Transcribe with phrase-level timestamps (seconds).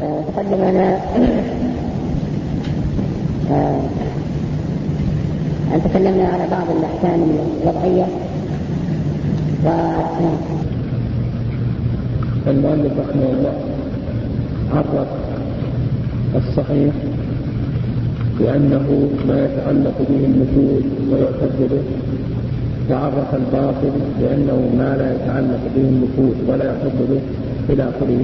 [0.00, 0.88] تقدم لنا
[5.74, 7.20] أن تكلمنا على بعض الأحكام
[7.62, 8.06] الوضعية.
[9.64, 9.68] و
[12.46, 13.54] المؤلف رحمه الله
[14.74, 15.08] عرف
[16.36, 16.94] الصحيح
[18.38, 18.86] بأنه
[19.28, 21.82] ما يتعلق به النفوذ ويعتد به
[22.90, 27.20] وعرف الباطل بأنه ما لا يتعلق به النفوذ ولا يعتد به
[27.72, 28.22] إلى آخره.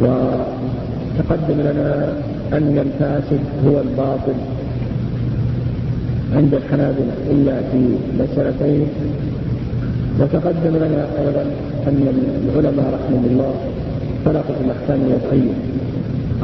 [0.00, 2.12] وتقدم لنا
[2.52, 4.38] أن الفاسد هو الباطل
[6.36, 7.82] عند الحنابلة إلا في
[8.20, 8.86] مسألتين.
[10.20, 11.44] وتقدم لنا أيضا
[11.86, 12.06] أن
[12.48, 13.54] العلماء رحمه الله
[14.24, 15.54] فرقوا في الأحكام الوضعية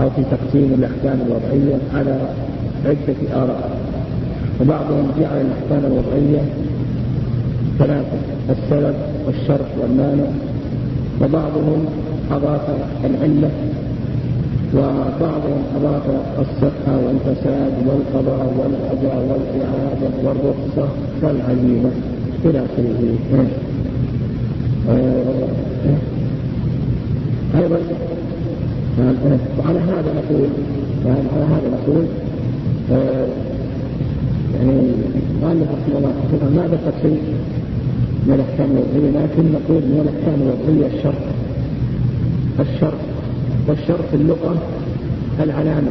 [0.01, 2.19] أو في تقسيم الأحكام الوضعية على
[2.87, 3.71] عدة آراء.
[4.61, 6.43] وبعضهم جعل الأحكام الوضعية
[7.79, 8.19] ثلاثة
[8.51, 8.95] السبب
[9.27, 10.25] والشرط والمانع
[11.23, 11.87] وبعضهم
[12.31, 12.61] أضاف
[13.05, 13.51] العلة
[14.75, 16.03] وبعضهم أضاف
[16.39, 20.89] الصحة والفساد والقضاء والأداء والإعادة والرخصة
[21.23, 21.91] والعزيمة
[22.45, 23.19] إلى آخره.
[27.55, 27.79] أيضا
[29.59, 30.49] وعلى هذا نقول
[31.07, 32.05] على هذا نقول
[34.55, 34.81] يعني
[35.43, 37.23] مؤلف رحمه الله حقيقة ما ذكر شيء
[38.27, 41.34] من الأحكام الوضعية لكن نقول من الأحكام الوضعية الشرط
[42.61, 42.99] الشرط
[43.69, 44.63] والشرط في اللغة
[45.41, 45.91] العلامة.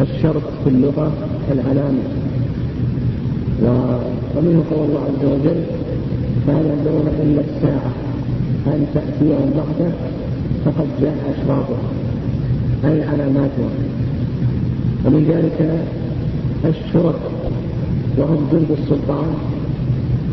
[0.00, 1.12] الشرط في اللغة
[1.52, 2.02] العلامة.
[4.36, 5.62] ومنه قول الله عز وجل
[6.46, 7.92] ما ينظرون إلا الساعة
[8.66, 9.92] أن تأتيهم بغتة
[10.64, 11.82] فقد جاء أشراطها.
[12.84, 13.70] أي علاماتها.
[15.04, 15.58] ومن ذلك
[16.64, 17.20] الشرط
[18.18, 19.26] وهم جند السلطان.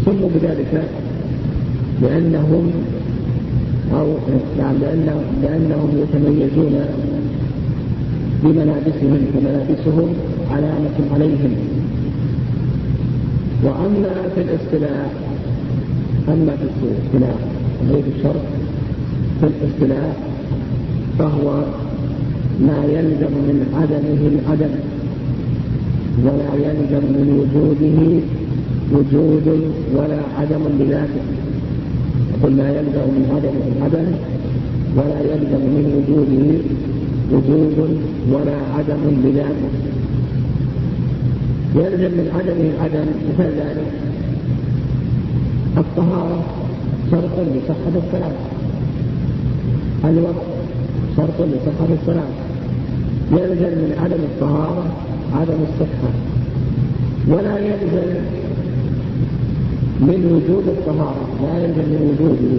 [0.05, 0.83] سموا بذلك
[2.01, 2.71] لأنهم
[3.93, 4.07] أو
[4.57, 6.75] نعم لأنهم, لأنهم يتميزون
[8.43, 10.13] بملابسهم فملابسهم
[10.51, 11.55] علامة عليهم.
[13.63, 15.11] وأما في الاصطلاح
[16.27, 17.39] أما في الاصطلاح
[17.89, 18.41] غير الشرط
[19.41, 20.15] في الاصطلاح
[21.19, 21.63] فهو
[22.59, 24.73] ما يلزم من عدمه العدم
[26.23, 28.21] ولا يلزم من وجوده
[28.93, 29.61] وجود
[29.95, 31.40] ولا عدم بذاته
[32.41, 34.11] يقول ما يلزم من عدمه العدم
[34.97, 36.59] ولا يلزم من وجوده
[37.31, 37.99] وجود
[38.31, 39.71] ولا عدم بذاته.
[41.75, 43.91] يلزم من عدمه العدم مثل ذلك
[45.77, 46.43] الطهارة
[47.11, 48.37] شرط لصحة الصلاة.
[50.05, 50.45] الوقت
[51.17, 52.31] شرط لصحة الصلاة.
[53.31, 54.85] يلزم من عدم الطهارة
[55.33, 56.11] عدم الصحة.
[57.27, 58.40] ولا يلزم
[60.01, 62.53] من وجود الطهارة لا يلزم من وجوده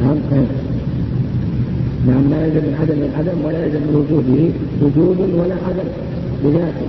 [0.00, 0.18] نعم
[2.06, 4.40] نعم لا يلزم من عدم العدم ولا يلزم من وجوده.
[4.82, 5.88] وجود ولا عدم.
[6.44, 6.88] بذاته.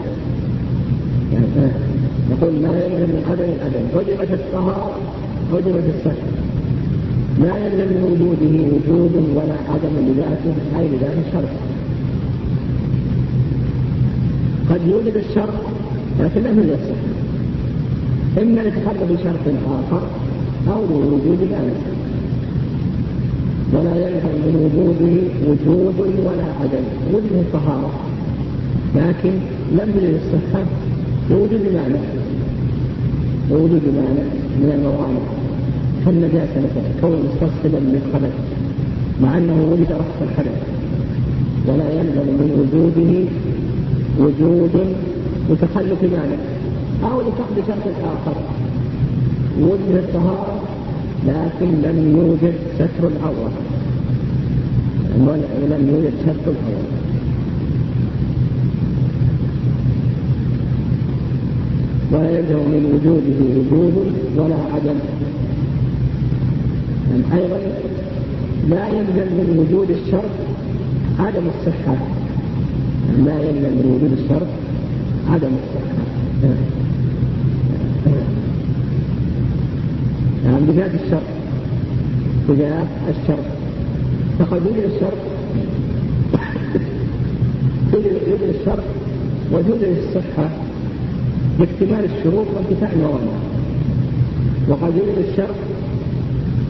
[1.33, 1.47] يعني
[2.31, 3.83] نقول ما يلزم من عدم العدم.
[3.95, 4.91] وجبت الطهارة
[5.53, 6.27] وجبت الصحة.
[7.41, 11.53] لا يلزم من وجوده وجود ولا عدم بذاته أي بذات الشرط
[14.69, 15.59] قد يوجد الشرط
[16.19, 17.06] لكن لم يوجد الصحة.
[18.41, 19.45] إما يتحقق بشرط
[19.79, 20.01] آخر
[20.67, 21.81] أو بوجود ذلك.
[23.73, 25.15] ولا يلزم من وجوده
[25.49, 26.85] وجود ولا عدم.
[27.13, 27.91] وجود الطهارة.
[28.95, 29.31] لكن
[29.71, 30.65] لم يوجد الصحة
[31.29, 31.99] بوجود مانع.
[33.49, 34.25] بوجود مانع
[34.59, 35.23] من الموانع.
[36.05, 38.33] كالنجاسة مثلا كون مستصحبا للخبث
[39.21, 40.61] مع أنه وجد رفع الحدث
[41.67, 43.13] ولا يلزم من وجوده
[44.19, 44.95] وجود
[45.49, 46.56] لتخلف مانع.
[47.03, 48.37] أو لفقد شرط آخر.
[49.61, 50.61] وجد الطهارة
[51.27, 53.51] لكن لم يوجد ستر العورة
[55.19, 56.93] ولم يوجد ستر العورة
[62.11, 64.99] ولا يلزم من وجوده وجود ولا عدم.
[67.33, 67.59] أيضا
[68.69, 70.33] لا يلزم من وجود الشرط
[71.19, 71.95] عدم الصحة.
[73.25, 74.47] لا يلزم من وجود الشرط
[75.33, 75.51] عدم
[80.45, 81.21] يعني بذات الشرط
[82.49, 83.45] بذات الشرط
[84.39, 85.17] فقد يوجد الشرط
[87.93, 88.83] يوجد الشرط
[89.51, 90.49] ويوجد الصحة
[91.59, 93.37] باكتمال الشروط وانتفاء الموانع
[94.69, 95.55] وقد يوجد الشرط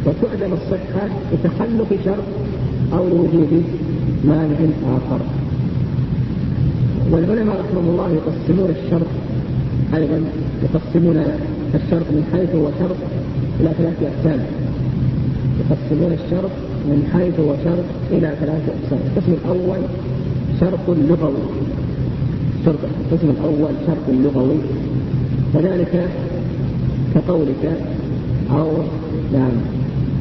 [0.05, 2.23] وتعدم الصحة بتخلف شرط
[2.93, 3.63] أو لوجود
[4.25, 4.55] مانع
[4.97, 5.19] آخر.
[7.11, 9.07] والعلماء رحمهم الله يقسمون الشرط
[9.95, 10.21] أيضا
[10.63, 11.17] يقسمون
[11.75, 12.97] الشرط من حيث هو شرط
[13.59, 14.45] إلى ثلاثة أقسام.
[15.59, 16.51] يقسمون الشرط
[16.85, 18.99] من حيث هو شرط إلى ثلاثة أقسام.
[19.07, 19.81] القسم الأول
[20.59, 21.43] شرط لغوي.
[22.65, 24.59] شرط القسم الأول شرط لغوي.
[25.53, 26.09] وذلك
[27.15, 27.77] كقولك
[28.51, 28.67] أو
[29.33, 29.51] نعم.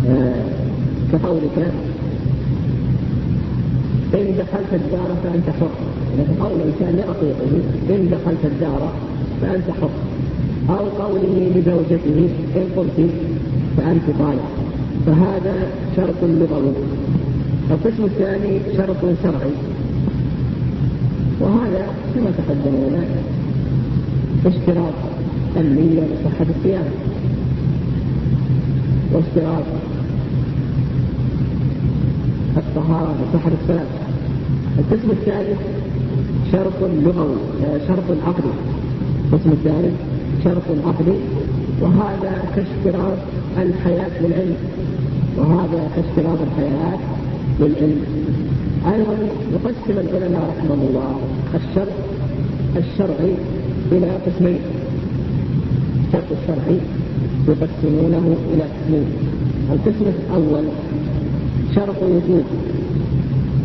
[0.09, 0.45] آه
[1.13, 1.73] كقولك
[4.15, 5.96] إن دخلت الدار فأنت حر.
[6.15, 7.53] إذا قول الإنسان لرقيقه
[7.91, 8.93] إن دخلت الدار
[9.43, 9.91] فأنت حر.
[10.71, 13.11] أو قوله لزوجته إن قلت
[13.77, 14.49] فأنت طالق.
[15.07, 15.55] فهذا
[15.97, 16.73] شرط لغوي.
[17.71, 19.51] القسم الثاني شرط شرعي.
[21.41, 23.05] وهذا كما تقدم لنا
[24.47, 24.95] اشتراط
[25.57, 26.85] النية لصحة الصيام.
[29.13, 29.65] واشتراط
[32.57, 33.87] الطهارة لصحة الصلاة.
[34.79, 35.59] القسم الثالث
[36.53, 37.37] شرط لغوي
[37.89, 38.53] شرط عقدي
[39.33, 39.95] القسم الثالث
[40.45, 41.17] شرط عقدي
[41.81, 43.19] وهذا كاشتراط
[43.59, 44.57] الحياة للعلم.
[45.39, 46.99] وهذا كاشتراط الحياة
[47.61, 48.01] للعلم.
[48.95, 49.17] أيضا
[49.53, 51.17] يقسم العلماء رحمه الله
[51.55, 51.97] الشرط
[52.77, 53.35] الشرعي
[53.93, 54.59] إلى قسمين.
[56.07, 56.79] الشرط الشرعي
[57.49, 59.07] يقسمونه إلى قسمين.
[59.73, 60.65] القسم الأول
[61.75, 62.45] شرط وجود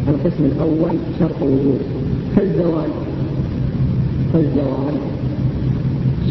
[0.07, 1.79] القسم الأول شرط وجود
[2.35, 2.89] كالزوال
[4.33, 4.95] كالزوال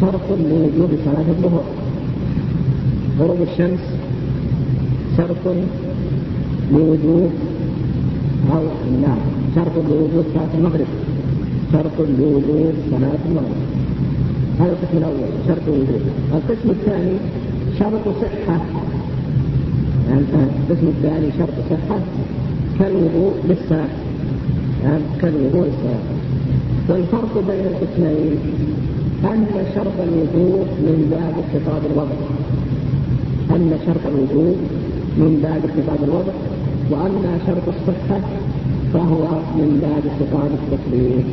[0.01, 1.65] شرط لوجود صلاة الظهر.
[3.21, 3.81] غروب الشمس.
[5.17, 5.45] شرط
[6.73, 7.31] لوجود
[8.53, 8.63] أو
[9.03, 9.19] نعم
[9.55, 10.87] شرط لوجود صلاة المغرب.
[11.73, 13.61] شرط لوجود صلاة المغرب.
[14.61, 16.03] هذا القسم الأول شرط وجود
[16.35, 17.17] القسم الثاني
[17.79, 18.61] شرط صحة.
[20.09, 20.23] يعني
[20.69, 21.99] القسم الثاني شرط صحة.
[22.79, 24.00] كالوضوء يعني
[25.21, 26.05] كالوضوء للصلاة
[26.89, 28.37] والفرق بين القسمين
[29.25, 32.19] أن شرط الوجود من باب خطاب الوضع.
[33.51, 34.57] أن شرط الوجود
[35.17, 36.33] من باب خطاب الوضع
[36.91, 38.21] وأما شرط الصحة
[38.93, 39.23] فهو
[39.59, 41.27] من باب خطاب التكليف.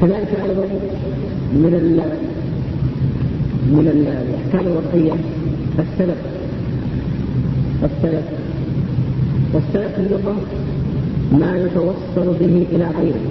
[0.00, 0.66] كذلك أيضا
[1.52, 2.02] من ال
[3.72, 5.16] من الأحكام الوضعية
[5.78, 6.18] السلف.
[7.84, 8.37] السلف
[9.54, 10.36] اللغة
[11.32, 13.24] ما يتوصل به إلى غيره؟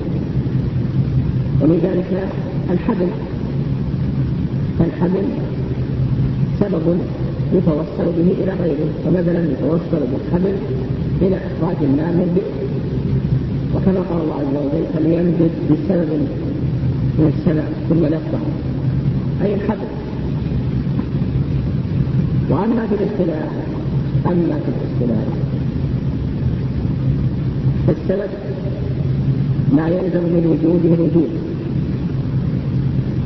[1.61, 2.29] ومن ذلك
[2.71, 3.07] الحبل
[4.81, 5.23] الحبل
[6.59, 6.97] سبب
[7.53, 8.89] يتوصل به إلى غيره.
[9.05, 10.55] فمثلا يتوصل بالحبل
[11.21, 12.53] إلى إخراج الماء من البئر.
[13.75, 16.09] وكما قال الله عز وجل فليمدد بسبب
[17.17, 18.39] من السماء ثم يقطع
[19.43, 19.87] أي الحبل.
[22.49, 23.51] وأما في الاصطلاح
[24.25, 25.46] أما في الاصطلاح
[27.87, 28.29] فالسبب
[29.75, 31.29] ما يلزم من وجوده الوجود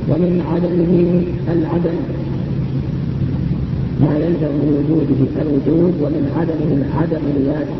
[0.09, 0.93] ومن عدمه
[1.53, 1.97] العدم.
[4.01, 7.75] ما يلزم من وجوده الوجود ومن عدمه العدم لذاته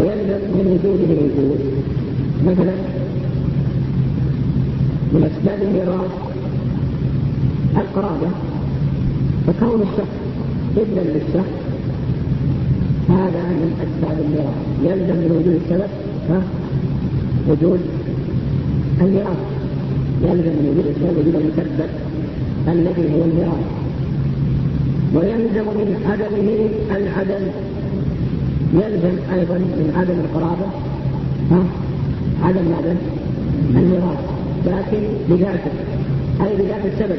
[0.00, 1.60] ويلزم من وجوده الوجود
[2.46, 2.74] مثلا
[5.12, 6.10] من أسباب الميراث
[7.76, 8.28] القرابة
[9.46, 10.16] فكون الشخص
[10.76, 11.69] ابنا للشخص
[13.10, 15.90] هذا من اسباب الميراث يلزم من وجود السبب
[16.30, 16.42] ها؟
[17.48, 17.80] وجود
[19.00, 19.40] الميراث
[20.22, 21.90] يلزم من وجود السبب وجود المسبب
[22.68, 23.66] الذي هو الميراث
[25.14, 27.44] ويلزم من عدمه العدم.
[28.74, 30.66] يلزم أيضا من عدم القرابة
[31.50, 31.62] ها؟
[32.42, 32.96] عدم عدم
[33.70, 34.18] الميراث
[34.66, 35.70] لكن بذاته
[36.40, 37.18] أي بذات السبب؟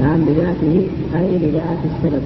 [0.00, 2.22] نعم بذاته أي بذات السبب.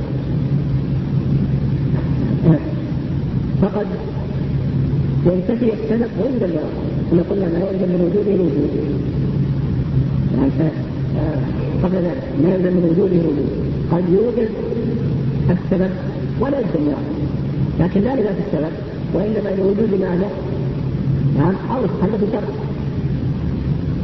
[3.63, 3.87] فقد
[5.27, 6.75] ينتفي السبب ويوجد الميراث
[7.11, 8.71] كما قلنا ما يلزم من وجوده الوجود
[10.37, 10.71] يعني
[11.83, 13.51] قبل ذلك ما يلزم من وجوده الوجود
[13.93, 14.51] قد يوجد
[15.51, 15.91] السبب
[16.41, 16.93] ولا يلزم
[17.81, 18.73] لكن لا لذات السبب
[19.15, 20.31] وإنما لوجود ماذا؟
[21.39, 21.83] نعم أو
[22.19, 22.43] في شرط.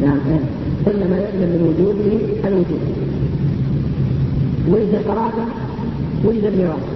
[0.03, 0.19] نعم
[0.87, 2.81] قلنا ما يلزم من وجوده الوجود.
[4.69, 5.45] وجد القرابه
[6.25, 6.87] وجد الميراث.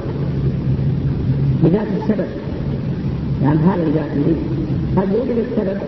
[1.65, 2.27] بذات السبب.
[3.43, 4.37] يعني هذا لذاته
[4.97, 5.79] قد يوجد السبب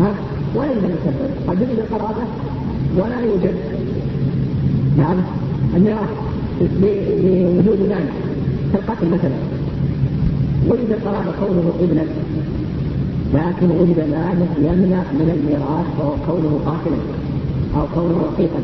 [0.00, 0.14] ها؟
[0.54, 2.24] ولا يوجد السبب قد يوجد القرابه
[2.96, 3.54] ولا يوجد.
[4.98, 5.16] نعم.
[5.76, 6.08] الميراث
[6.60, 8.12] بوجود ذلك
[8.72, 9.36] كالقتل مثلا.
[10.68, 12.04] وجد القرابة كونه ابنا.
[13.34, 16.98] لكن وجد مانع يمنع من الميراث وهو كونه قاتلا
[17.76, 18.60] أو كونه رقيقا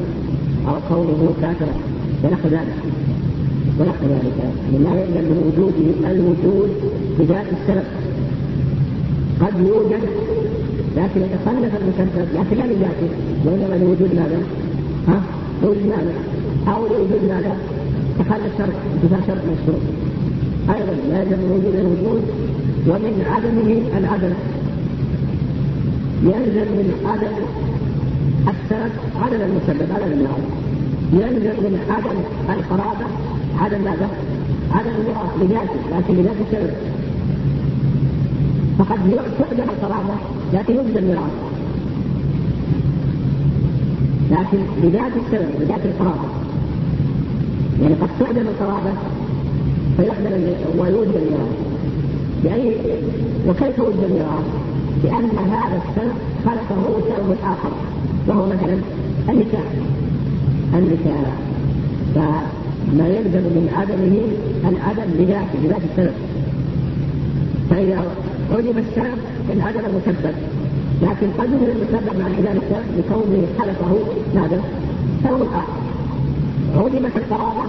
[0.69, 1.75] أو كونه كافرا.
[2.25, 2.79] ونحو ذلك.
[3.81, 4.39] ونحو ذلك.
[4.73, 6.71] مما يلزم من وجوده الوجود
[7.19, 8.08] بذات السبب.
[9.41, 10.03] قد يوجد
[10.97, 13.09] لكن يتصنف المسبب لكن لا لذاته
[13.45, 14.43] وإنما لوجود ماذا؟
[15.09, 15.23] ها؟
[15.63, 16.13] لوجود ماذا؟
[16.75, 17.57] أو لوجود ماذا؟
[18.13, 19.83] استحال الشرط انتفاء شرط من الشروط
[20.77, 22.23] أيضا لازم من وجود الوجود
[22.89, 24.35] ومن عدمه العدم
[26.23, 27.35] يلزم من عدم
[28.53, 28.93] السبب
[29.23, 30.53] عدم المسبب عدم المعرفة
[31.13, 32.17] يلزم من عدم
[32.59, 33.07] القرابة
[33.59, 34.09] عدم ماذا؟
[34.73, 36.71] عدم الميراث لذاته لكن لذات السبب
[38.79, 38.99] فقد
[39.39, 40.15] تعدم القرابة
[40.55, 41.33] لكن يوجد الميراث
[44.31, 46.29] لكن لذات السبب لذات القرابة.
[47.83, 48.93] يعني قد تعدم القرابة
[49.97, 50.33] فيعدم
[50.79, 51.53] ويوجد الميراث
[52.45, 52.73] بأي
[53.49, 54.45] وكيف وجد الميراث؟
[55.05, 56.13] لأن هذا السبب
[56.45, 57.71] خلقه سبب آخر
[58.27, 58.79] وهو مثلا
[59.29, 59.73] النكاح
[60.75, 61.33] النكاح
[62.15, 64.19] فما يلزم من عدمه
[64.69, 66.15] العدم لذاته لذات السبب.
[67.71, 68.05] فإذا
[68.53, 69.19] علم السبب
[69.53, 70.35] انعدم المسبب
[71.03, 73.99] لكن قد يظهر المسبب مع انعدام السبب لكونه خلقه
[74.35, 74.63] ماذا؟
[75.25, 75.63] آخر.
[76.77, 77.65] علمت القرابة.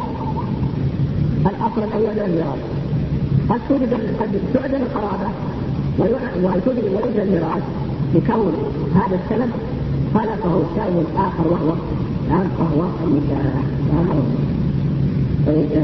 [1.46, 2.60] الأصل الأول الميراث.
[3.50, 5.30] قد توجد قد تعدم القرابة
[6.44, 7.64] وتوجد ويوجد الميراث
[8.16, 8.54] لكون
[8.96, 9.50] هذا السبب
[10.14, 11.74] خلقه سبب آخر وهو
[12.30, 13.54] نعم وهو النكاح
[15.48, 15.84] طيب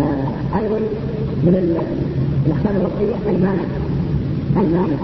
[0.00, 0.78] آه أيضا
[1.44, 1.76] من
[2.46, 3.62] الأحكام الوضعية المانع
[4.60, 4.96] المانع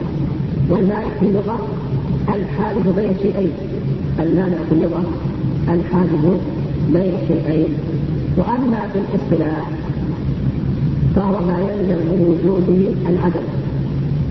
[0.71, 1.69] والمانع في اللغة
[2.29, 3.53] الحادث بين الشيئين
[4.19, 5.05] المانع في اللغة
[5.69, 6.25] الحادث
[6.93, 7.69] بين الشيئين
[8.37, 9.69] وأما في الاصطلاح
[11.15, 13.47] فهو ما يلزم من وجوده العدم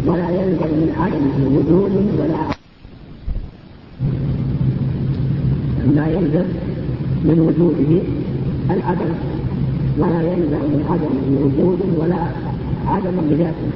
[0.06, 2.38] ولا يلزم من عدمه وجود ولا
[5.96, 6.46] ما يلزم
[7.24, 8.02] من وجوده
[8.70, 9.14] العدم
[9.98, 12.24] ولا يلزم من عدمه وجود ولا
[12.88, 13.70] عدم بذاته.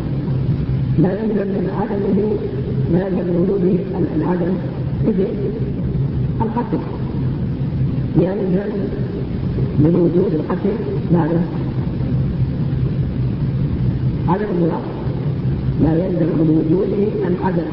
[0.99, 2.19] ما يلزم من عدمه
[2.93, 3.75] ما يلزم من وجوده
[4.15, 4.53] العدم
[5.07, 5.27] مثل
[6.41, 6.79] القتل.
[8.15, 8.71] يلزم
[9.79, 10.75] من وجود القتل
[11.13, 11.41] ماذا؟
[14.27, 14.85] عدم المراد
[15.81, 17.69] ما يلزم من وجوده العدم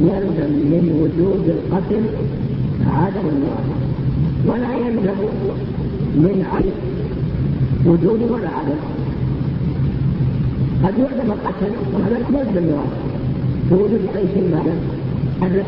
[0.00, 2.02] يلزم من وجود القتل.
[2.86, 3.68] عدم المراد
[4.46, 5.18] ولا يلزم
[6.14, 6.76] من عدم
[7.86, 9.01] وجود ولا عدم.
[10.84, 12.92] قد يعدم القتل وهذا يلزم المراد
[13.70, 14.74] بوجود اي شيء ماذا؟
[15.42, 15.66] الرزق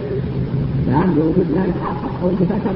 [0.91, 2.73] نعم بوجود مال اخر أو انتفاع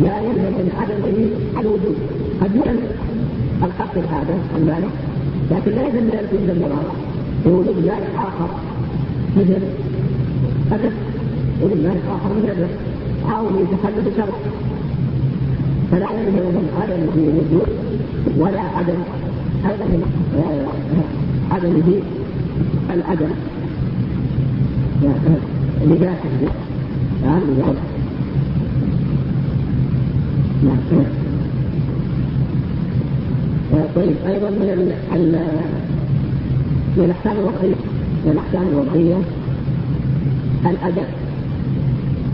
[0.00, 1.28] لا يلزم من عدمه
[1.60, 1.96] الوجود.
[2.40, 2.86] قد يلزم
[3.62, 4.88] القتل هذا المانع
[5.50, 6.88] لكن لا يلزم من الوجود المراد
[7.44, 8.50] بوجود مال اخر
[9.36, 9.62] مثل
[10.72, 10.96] الرزق
[11.62, 12.78] وجود مال اخر مثل الرزق
[13.36, 14.34] أو يتخلف بشرط
[15.90, 17.68] فلا يلزم من عدمه الوجود
[18.38, 18.98] ولا عدم
[19.64, 19.84] أيضا
[21.50, 22.00] عدمه
[22.94, 23.30] العدم
[25.82, 26.30] لذاته
[27.24, 27.82] نعم لذاته
[30.64, 30.76] نعم
[33.96, 34.92] طيب أيضا من
[36.96, 37.74] من الاحكام الوضعيه
[38.24, 39.16] من الاحكام الوضعيه
[40.66, 41.14] الاداء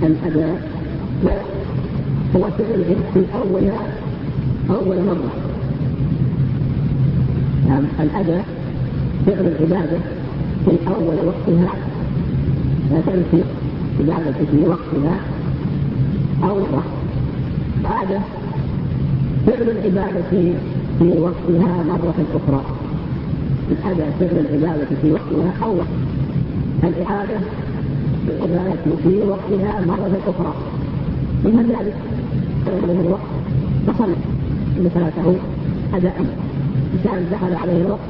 [0.03, 0.61] الاداء
[2.37, 3.81] هو فعل في اولها
[4.71, 5.48] أول مرة.
[7.69, 7.83] نعم.
[8.01, 8.45] الاداء
[9.27, 9.99] فعل العبادة
[10.65, 11.75] في اول وقتها.
[12.91, 13.43] لا تنفي
[14.01, 15.21] عبادة في وقتها.
[16.43, 16.85] أو وقت
[17.85, 18.21] عادة
[19.47, 20.55] فعل العبادة في
[21.21, 22.65] وقتها مرة أخرى.
[23.71, 25.75] الأداء فعل العبادة في وقتها أو
[26.83, 27.39] الإعادة
[28.29, 30.55] العبادة في وقتها مرة أخرى.
[31.45, 31.95] من ذلك
[32.67, 33.29] من الوقت.
[33.87, 34.13] فصل
[34.95, 35.37] صلاته
[35.95, 36.48] أداء.
[36.95, 38.01] إنسان دخل عليه الوقت.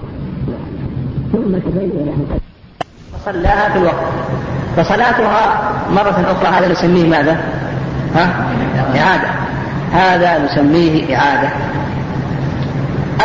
[1.32, 2.38] ثم تبين له
[3.18, 4.04] فصلاها في الوقت.
[4.76, 7.40] فصلاتها مرة أخرى هذا نسميه ماذا؟
[8.14, 8.46] ها؟
[8.96, 9.28] إعادة.
[9.92, 11.48] هذا نسميه إعادة.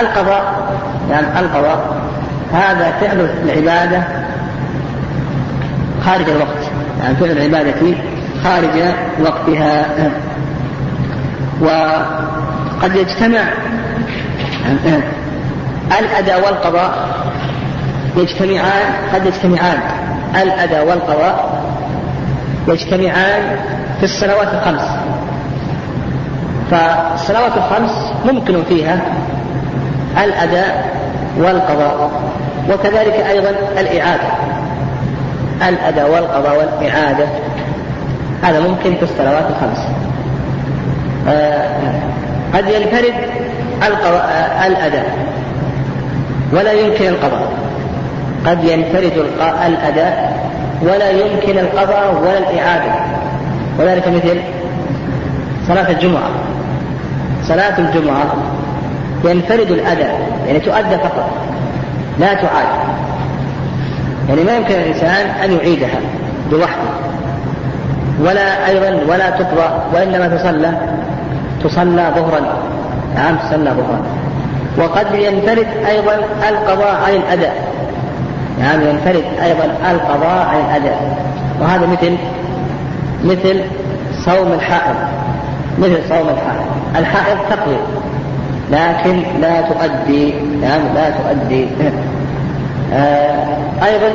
[0.01, 0.73] القضاء
[1.09, 1.97] يعني القضاء
[2.53, 4.03] هذا فعل العبادة
[6.05, 6.71] خارج الوقت.
[7.01, 7.95] يعني فعل العبادة
[8.43, 9.85] خارج وقتها.
[11.61, 13.43] وقد يجتمع
[15.99, 16.91] الأداء والقضاء
[18.17, 19.79] يجتمعان قد يجتمعان.
[20.41, 21.63] الأداء والقضاء
[22.67, 23.59] يجتمعان
[23.99, 24.87] في الصلوات الخمس.
[26.71, 27.91] فالصلوات الخمس
[28.25, 29.01] ممكن فيها
[30.23, 30.93] الأداء
[31.37, 32.11] والقضاء
[32.69, 34.27] وكذلك أيضا الإعادة.
[35.69, 37.25] الأداء والقضاء والإعادة
[38.43, 39.87] هذا ممكن في الصلوات الخمس.
[41.27, 41.69] آه
[42.53, 43.13] قد ينفرد
[44.67, 45.22] الأداء
[46.53, 47.51] ولا يمكن القضاء.
[48.45, 49.25] قد ينفرد
[49.67, 50.43] الأداء
[50.81, 52.93] ولا يمكن القضاء ولا الإعادة.
[53.79, 54.41] وذلك مثل
[55.67, 56.29] صلاة الجمعة.
[57.43, 58.25] صلاة الجمعة
[59.25, 60.09] ينفرد الأذى
[60.47, 61.29] يعني تؤدى فقط
[62.19, 62.67] لا تعاد.
[64.29, 65.99] يعني ما يمكن الإنسان أن يعيدها
[66.51, 66.89] لوحده
[68.21, 70.71] ولا أيضا ولا تقضى وإنما تصلى
[71.63, 72.41] تصلى ظهرا.
[73.15, 74.22] نعم تصلى ظهرا.
[74.77, 76.15] وقد ينفرد أيضا
[76.49, 77.73] القضاء عن الأداء
[78.59, 81.17] نعم ينفرد أيضا القضاء عن الأداء
[81.61, 82.17] وهذا مثل
[83.23, 83.61] مثل
[84.25, 84.95] صوم الحائض.
[85.79, 86.67] مثل صوم الحائض.
[86.95, 87.77] الحائض تقضي
[88.71, 91.67] لكن لا تؤدي نعم لا تؤدي.
[92.93, 94.13] آه أيضا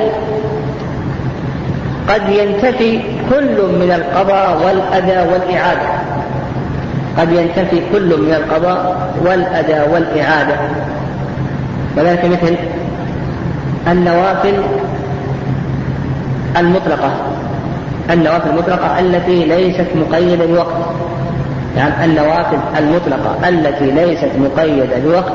[2.09, 3.01] قد ينتفي
[3.31, 5.98] كل من القضاء والأداء والإعادة.
[7.19, 10.55] قد ينتفي كل من القضاء والأداء والإعادة.
[11.97, 12.57] وذلك مثل
[13.89, 14.55] النوافل
[16.57, 17.11] المطلقة.
[18.11, 20.75] النوافل المطلقة التي ليست مقيدة بوقت.
[21.77, 25.33] يعني النوافل المطلقة التي ليست مقيدة بوقت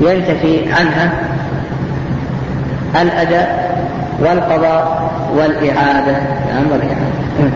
[0.00, 1.12] ينتفي عنها
[3.02, 3.74] الأداء
[4.20, 6.12] والقضاء والإعادة.
[6.48, 7.54] يعني والإعادة.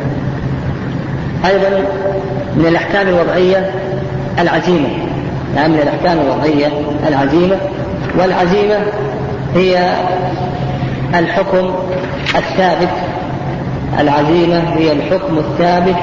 [1.46, 1.84] أيضا
[2.56, 3.70] من الأحكام الوضعية
[4.38, 4.88] العزيمة.
[5.56, 6.66] يعني من الأحكام الوضعية
[7.08, 7.56] العزيمة.
[8.18, 8.76] والعزيمة
[9.54, 9.94] هي
[11.14, 11.70] الحكم
[12.36, 12.88] الثابت.
[14.00, 15.96] العزيمة هي الحكم الثابت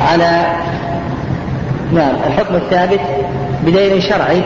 [0.00, 0.42] على
[1.92, 3.00] نعم الحكم الثابت
[3.66, 4.42] بدليل شرعي.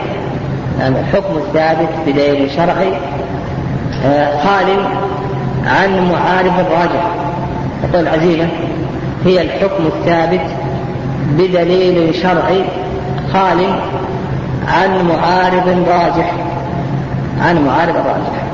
[0.79, 2.93] نعم الحكم الثابت بدليل شرعي
[4.05, 4.67] آه، خال
[5.65, 7.11] عن معارف الراجح
[7.83, 8.47] يقول العزيمة
[9.25, 10.45] هي الحكم الثابت
[11.31, 12.63] بدليل شرعي
[13.33, 13.79] خال
[14.67, 16.33] عن معارض راجح
[17.41, 18.45] عن معارض راجح.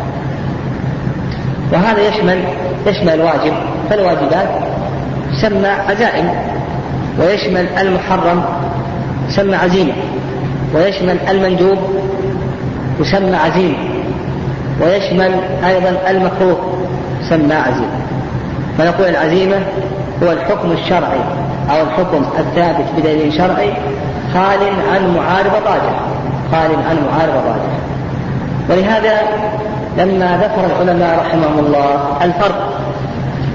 [1.74, 2.44] وهذا يشمل
[2.88, 3.54] يشمل الواجب
[3.90, 4.50] فالواجبات
[5.32, 6.30] تسمى عزائم
[7.20, 8.44] ويشمل المحرم
[9.30, 9.94] يسمى عزيمة
[10.76, 11.78] ويشمل المندوب
[13.00, 13.78] يسمى عزيمة
[14.82, 15.32] ويشمل
[15.66, 16.60] أيضا المكروه
[17.22, 18.02] يسمى عزيمة.
[18.78, 19.60] فنقول العزيمة
[20.24, 21.20] هو الحكم الشرعي
[21.70, 23.74] أو الحكم الثابت بدليل شرعي
[24.34, 24.60] خال
[24.94, 26.00] عن معارض راجح
[26.52, 27.82] خال عن معارض راجح
[28.70, 29.20] ولهذا
[29.98, 32.82] لما ذكر العلماء رحمهم الله الفرق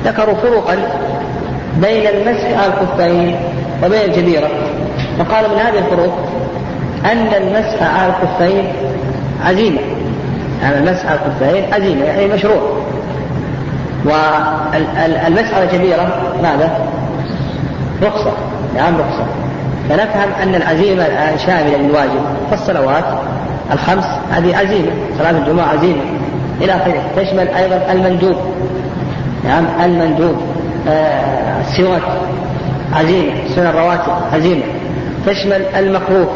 [0.05, 0.76] ذكروا فروقا
[1.81, 3.37] بين المسح على الخفين
[3.85, 4.48] وبين الجبيرة
[5.18, 6.14] فقالوا من هذه الفروق
[7.05, 8.72] أن المسح على الخفين
[9.46, 9.81] عزيمة.
[10.62, 12.86] يعني المسح على الخفين عزيمة يعني مشروع.
[14.06, 16.78] والمسح على الجبيرة ماذا؟
[18.02, 18.32] رخصة.
[18.76, 19.26] نعم رخصة.
[19.88, 23.04] فنفهم أن العزيمة الآن شاملة للواجب فالصلوات
[23.72, 26.02] الخمس هذه عزيمة صلاة الجمعة عزيمة.
[26.60, 27.02] إلى آخره.
[27.16, 28.36] تشمل أيضا المندوب.
[29.44, 30.36] نعم المندوب
[30.88, 31.62] آه
[32.94, 34.62] عزيمة سنن الرواتب عزيمة.
[35.26, 36.28] تشمل المكروه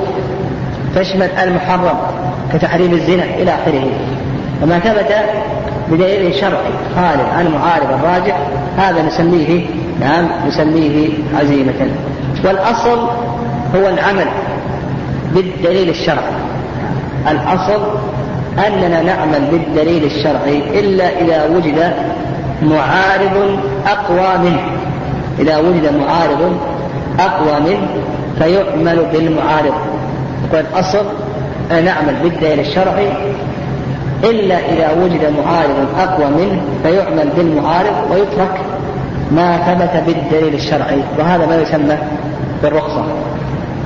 [0.97, 1.99] تشمل المحرم
[2.53, 3.87] كتحريم الزنا إلى آخره.
[4.63, 5.15] وما ثبت
[5.91, 8.37] بدليل شرعي خالد عن معارض الراجع
[8.77, 9.67] هذا نسميه
[10.01, 11.91] نعم نسميه عزيمة.
[12.45, 12.99] والأصل
[13.75, 14.27] هو العمل
[15.35, 16.35] بالدليل الشرعي.
[17.31, 17.81] الأصل
[18.67, 21.93] أننا نعمل بالدليل الشرعي إلا إذا وجد
[22.63, 24.63] معارض أقوى منه.
[25.39, 26.57] إذا وجد معارض
[27.21, 27.89] أقوى منه
[28.39, 29.75] فيعمل بالمعارض.
[30.45, 31.05] يقول الأصل
[31.71, 33.09] أن نعمل بالدليل الشرعي
[34.25, 38.61] إلا إذا وجد معارض أقوى منه فيعمل بالمعارض ويترك
[39.33, 41.99] ما ثبت بالدليل الشرعي وهذا ما يسمى
[42.63, 43.05] بالرخصة.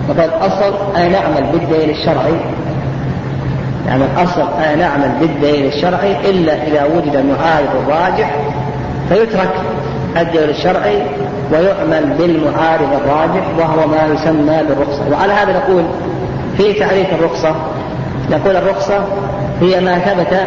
[0.08, 2.34] وقد الأصل أن نعمل بالدليل الشرعي.
[3.86, 8.34] يعني الأصل أن نعمل بالدليل الشرعي إلا إذا وجد معارض راجح
[9.08, 9.50] فيترك
[10.16, 11.02] الدليل الشرعي
[11.52, 15.02] ويعمل بالمعارض الراجح وهو ما يسمى بالرخصة.
[15.12, 15.84] وعلى هذا نقول
[16.56, 17.54] في تعريف الرخصة
[18.30, 19.04] نقول الرخصة
[19.60, 20.40] هي ما ثبت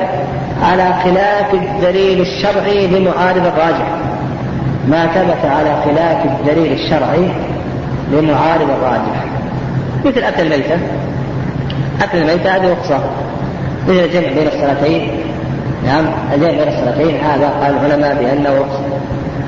[0.63, 3.87] على خلاف الدليل الشرعي لمعارض الراجح
[4.87, 7.29] ما ثبت على خلاف الدليل الشرعي
[8.11, 9.25] لمعارض الراجح
[10.05, 10.77] مثل أكل الميتة.
[12.01, 12.99] أكل الميتة هذه رخصة
[13.87, 15.09] مثل الجمع بين الصلاتين.
[15.85, 17.19] نعم الجمع بين الصلاتين.
[17.19, 18.83] هذا قال العلماء بأنه رخصة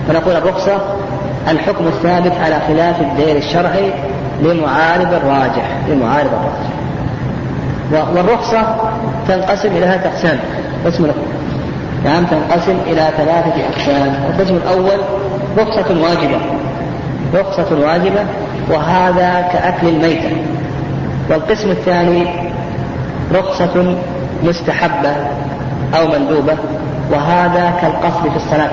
[0.08, 0.82] فنقول الرخصة
[1.50, 3.92] الحكم الثابت على خلاف الدليل الشرعي
[4.42, 6.79] لمعارض الراجح لمعارض الراجح
[7.92, 8.76] والرخصة
[9.28, 10.40] تنقسم إلى ثلاثة أقسام.
[10.86, 11.12] قسم
[12.06, 14.14] نعم تنقسم إلى ثلاثة أقسام.
[14.30, 15.00] القسم الأول
[15.58, 16.40] رخصة واجبة.
[17.36, 18.26] رخصة واجبة
[18.70, 20.38] وهذا كأكل الميتة.
[21.30, 22.52] والقسم الثاني
[23.34, 23.96] رخصة
[24.44, 25.12] مستحبة
[26.00, 26.58] أو مندوبة
[27.12, 28.72] وهذا كالقصر في الصلاة.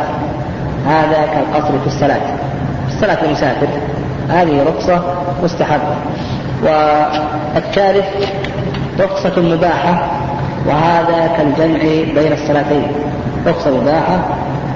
[0.88, 2.20] هذا كالقصر في الصلاة.
[2.88, 3.66] الصلاة المسافر
[4.30, 5.02] هذه رخصة
[5.44, 5.94] مستحبة.
[6.62, 8.06] والثالث
[9.00, 10.10] رخصة مباحة
[10.66, 11.78] وهذا كالجمع
[12.14, 12.86] بين الصلاتين.
[13.46, 14.18] رخصة مباحة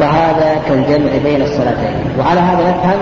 [0.00, 1.94] وهذا كالجمع بين الصلاتين.
[2.18, 3.00] وعلى هذا نفهم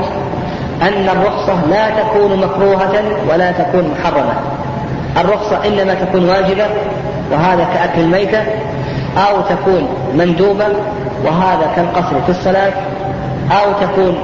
[0.82, 4.34] أن الرخصة لا تكون مكروهة ولا تكون محرمة.
[5.20, 6.66] الرخصة إنما تكون واجبة
[7.32, 8.42] وهذا كأكل الميتة
[9.16, 10.66] أو تكون مندوبة
[11.24, 12.72] وهذا كالقصر في الصلاة
[13.50, 14.16] أو تكون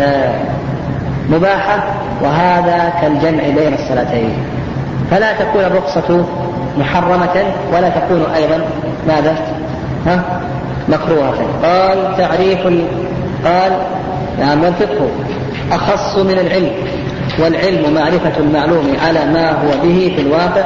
[0.00, 0.34] آه،
[1.30, 1.84] مباحة
[2.22, 4.30] وهذا كالجمع بين الصلاتين.
[5.10, 6.24] فلا تكون الرخصة
[6.78, 8.60] محرمة ولا تكون أيضا
[9.08, 9.36] ماذا؟
[10.06, 10.40] ها؟
[10.88, 12.66] مكروهة قال تعريف
[13.44, 13.72] قال
[14.40, 15.08] نعم الفقه
[15.72, 16.70] أخص من العلم
[17.38, 20.64] والعلم معرفة المعلوم على ما هو به في الواقع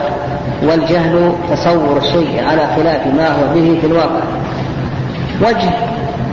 [0.63, 4.21] والجهل تصور الشيء على خلاف ما هو به في الواقع
[5.43, 5.71] وجه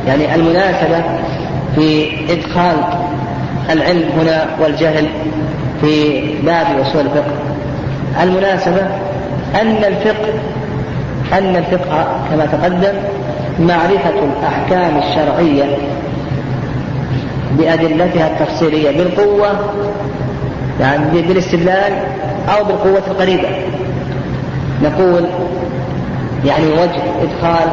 [0.08, 1.04] يعني المناسبة
[1.76, 2.76] في إدخال
[3.70, 5.10] العلم هنا والجهل
[5.82, 7.47] في باب أصول الفقه
[8.24, 8.82] المناسبة
[9.62, 10.34] أن الفقه
[11.34, 12.94] أن الفقه كما تقدم
[13.60, 15.78] معرفة الأحكام الشرعية
[17.58, 19.50] بأدلتها التفصيلية بالقوة
[20.80, 21.94] يعني بالاستدلال
[22.58, 23.50] أو بالقوة القريبة.
[24.84, 25.26] نقول
[26.46, 27.70] يعني وجه إدخال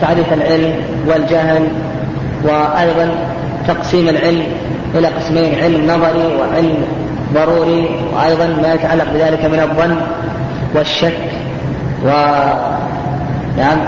[0.00, 0.72] تعريف العلم
[1.06, 1.68] والجهل
[2.44, 3.10] وأيضا
[3.68, 4.46] تقسيم العلم
[4.94, 6.84] إلى قسمين علم نظري وعلم
[7.34, 9.96] ضروري وأيضا ما يتعلق بذلك من الظن
[10.74, 11.18] والشك
[12.04, 12.08] و
[13.58, 13.80] يعني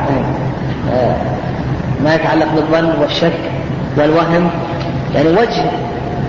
[2.04, 3.38] ما يتعلق بالظن والشك
[3.96, 4.50] والوهم
[5.14, 5.70] يعني وجه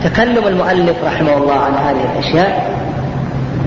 [0.04, 2.74] تكلم المؤلف رحمه الله عن هذه الأشياء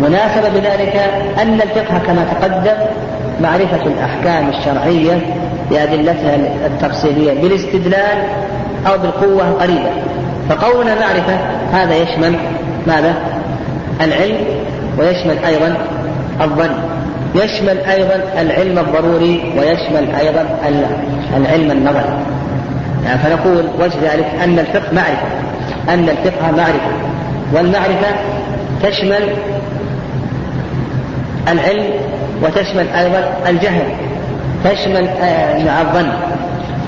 [0.02, 0.96] مناسبة بذلك
[1.42, 2.76] أن الفقه كما تقدم
[3.40, 5.20] معرفة الأحكام الشرعية
[5.70, 8.22] بأدلتها التفصيلية بالاستدلال
[8.86, 9.90] أو بالقوة القريبة
[10.48, 11.38] فقولنا معرفة
[11.72, 12.36] هذا يشمل
[12.86, 13.14] ماذا؟
[14.00, 14.36] العلم
[14.98, 15.76] ويشمل أيضا
[16.42, 16.70] الظن.
[17.34, 20.46] يشمل أيضا العلم الضروري ويشمل أيضا
[21.36, 22.18] العلم النظري.
[23.04, 25.28] يعني فنقول وجه ذلك أن الفقه معرفة.
[25.88, 26.92] أن الفقه معرفة.
[27.52, 28.16] والمعرفة
[28.82, 29.22] تشمل
[31.48, 31.84] العلم
[32.42, 33.82] وتشمل أيضا الجهل.
[34.64, 36.08] تشمل آه، مع الظن.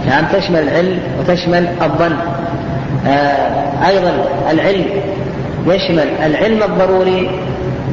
[0.09, 2.17] نعم تشمل العلم وتشمل الظن.
[3.07, 4.13] آه، أيضا
[4.51, 4.85] العلم
[5.73, 7.31] يشمل العلم الضروري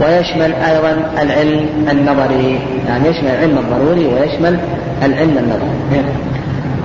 [0.02, 2.60] ويشمل أيضا العلم النظري.
[2.88, 4.60] يعني يشمل العلم الضروري ويشمل
[5.04, 6.06] العلم النظري.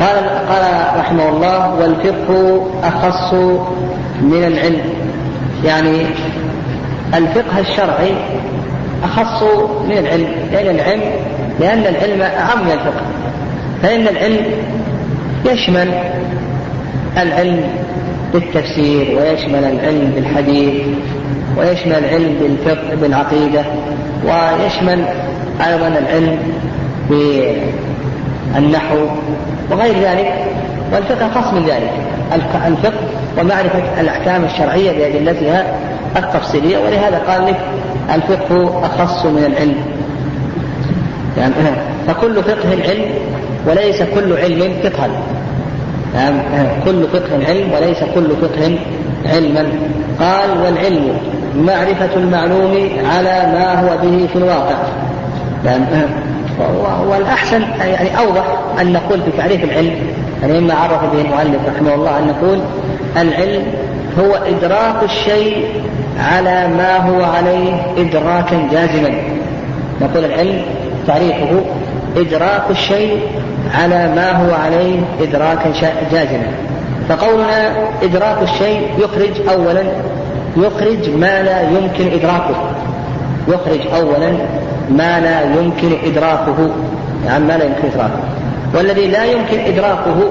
[0.01, 3.35] قال قال رحمه الله والفقه أخص
[4.21, 4.81] من العلم.
[5.65, 6.07] يعني
[7.15, 8.15] الفقه الشرعي
[9.05, 9.43] أخص
[9.89, 10.29] من العلم.
[10.53, 11.03] لأن العلم
[11.61, 13.03] لأن العلم أعم من الفقه.
[13.83, 14.45] فإن العلم
[15.47, 15.89] يشمل
[17.19, 17.65] العلم
[18.33, 20.83] بالتفسير ويشمل العلم بالحديث
[21.59, 23.65] ويشمل العلم بالفقه بالعقيدة
[24.25, 25.05] ويشمل
[25.67, 26.39] أيضا العلم
[28.55, 28.97] بالنحو
[29.71, 30.35] وغير ذلك
[30.93, 31.93] والفقه خاص من ذلك.
[32.67, 33.01] الفقه
[33.39, 35.75] ومعرفة الأحكام الشرعية بأدلتها
[36.17, 37.61] التفصيلية ولهذا قال لك
[38.15, 39.77] الفقه أخص من العلم.
[41.39, 41.55] يعني
[42.07, 43.05] فكل فقه علم
[43.67, 45.11] وليس كل علم فقها.
[46.15, 46.39] يعني
[46.85, 48.79] كل فقه علم وليس كل فقه
[49.35, 49.69] علما.
[50.21, 51.19] قال والعلم
[51.57, 54.75] معرفة المعلوم على ما هو به في الواقع.
[55.65, 55.85] يعني
[57.09, 58.45] والأحسن يعني أوضح
[58.81, 59.95] أن نقول في تعريف العلم
[60.43, 62.59] يعني مما عرف به المؤلف رحمه الله أن نقول
[63.17, 63.63] العلم
[64.19, 65.67] هو إدراك الشيء
[66.19, 69.11] على ما هو عليه إدراكا جازما.
[70.01, 70.63] نقول العلم
[71.07, 71.61] تعريفه
[72.17, 73.21] إدراك الشيء
[73.75, 75.73] على ما هو عليه إدراكا
[76.13, 76.47] جازما
[77.09, 79.83] فقولنا إدراك الشيء يخرج أولا
[80.57, 82.55] يخرج ما لا يمكن إدراكه.
[83.49, 84.33] يخرج أولا
[84.91, 86.71] ما لا يمكن إدراكه.
[87.27, 88.21] يعني ما لا يمكن إدراكه.
[88.75, 90.31] والذي لا يمكن إدراكه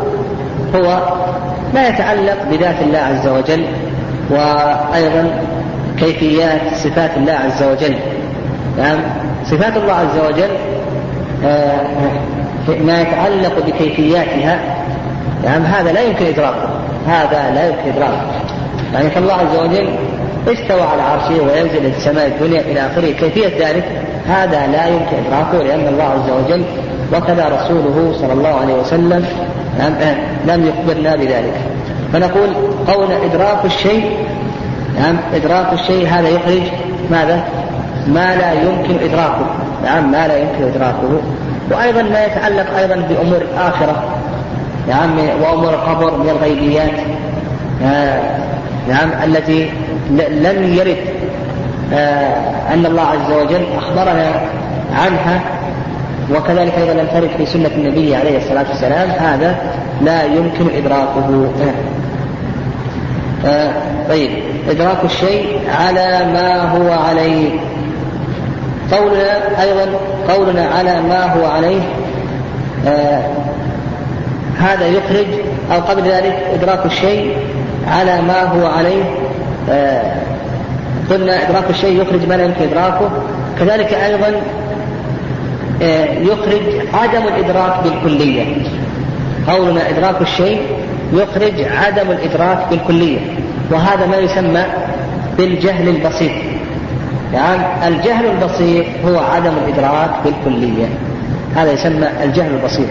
[0.75, 0.99] هو
[1.73, 3.65] ما يتعلق بذات الله عز وجل
[4.29, 5.29] وأيضا
[5.99, 7.95] كيفيات صفات الله عز وجل.
[8.77, 8.99] يعني
[9.45, 10.49] صفات الله عز وجل
[11.45, 11.81] آه،
[12.85, 14.59] ما يتعلق بكيفياتها
[15.43, 16.69] يعني هذا لا يمكن إدراكه
[17.07, 18.21] هذا لا يمكن إدراكه.
[18.93, 19.89] يعني فالله عز وجل
[20.47, 23.11] استوى على عرشه وينزل السماء الدنيا إلى آخره.
[23.11, 23.83] كيفية ذلك؟
[24.27, 26.63] هذا لا يمكن إدراكه لأن الله عز وجل
[27.13, 29.25] وكذا رسوله صلى الله عليه وسلم
[30.45, 31.53] لم يخبرنا بذلك.
[32.13, 32.49] فنقول
[32.87, 34.11] قول إدراك الشيء
[34.99, 36.61] نعم إدراك الشيء هذا يخرج
[37.11, 37.43] ماذا؟
[38.07, 39.45] ما لا يمكن إدراكه
[39.83, 41.21] نعم ما لا يمكن إدراكه.
[41.71, 44.03] وأيضا ما يتعلق أيضا بأمور الآخرة
[44.87, 46.91] نعم وأمور القبر من الغيبيات
[48.89, 49.69] نعم التي
[50.29, 50.97] لم يرد
[51.93, 54.31] آه، أن الله عز وجل أخبرنا
[54.93, 55.41] عنها
[56.35, 59.09] وكذلك أيضا لم ترد في سنة النبي عليه الصلاة والسلام.
[59.09, 59.55] هذا
[60.01, 61.51] لا يمكن إدراكه.
[63.45, 63.71] آه
[64.09, 64.29] طيب
[64.69, 67.59] إدراك الشيء على ما هو عليه.
[68.91, 69.99] قولنا أيضا
[70.29, 71.81] قولنا على ما هو عليه
[72.87, 73.23] آه
[74.59, 75.27] هذا يخرج
[75.71, 77.37] أو قبل ذلك إدراك الشيء
[77.87, 79.03] على ما هو عليه
[79.69, 80.15] آه
[81.09, 83.09] قلنا إدراك الشيء يخرج ما لا يمكن إدراكه
[83.59, 84.41] كذلك أيضا
[85.81, 86.61] آه يخرج
[86.93, 88.45] عدم الإدراك بالكلية.
[89.47, 90.61] قولنا إدراك الشيء
[91.13, 93.19] يخرج عدم الإدراك بالكلية
[93.71, 94.63] وهذا ما يسمى
[95.37, 96.31] بالجهل البسيط.
[97.33, 100.85] يعني الجهل البسيط هو عدم الإدراك بالكلية.
[101.55, 102.89] هذا يسمى الجهل البسيط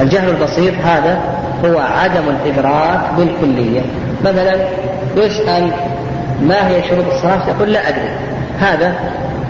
[0.00, 1.20] الجهل البسيط هذا
[1.64, 3.80] هو عدم الإدراك بالكلية.
[4.24, 4.56] مثلا
[5.16, 5.70] يسأل
[6.42, 8.10] ما هي شروط الصلاة؟ يقول لا أدري.
[8.60, 8.94] هذا